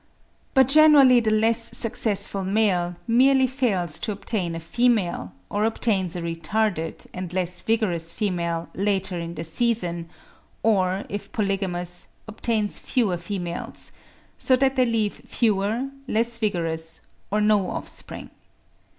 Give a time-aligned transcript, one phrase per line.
[0.55, 6.23] But generally the less successful male merely fails to obtain a female, or obtains a
[6.23, 10.09] retarded and less vigorous female later in the season,
[10.63, 13.91] or, if polygamous, obtains fewer females;
[14.39, 18.31] so that they leave fewer, less vigorous, or no offspring.